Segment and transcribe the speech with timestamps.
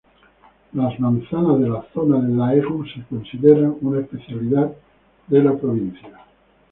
[0.73, 4.71] Las manzanas de la zona de Daegu se consideran una especialidad
[5.27, 6.19] de la provincia.